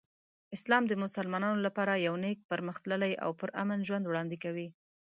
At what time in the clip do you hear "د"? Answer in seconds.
0.87-0.93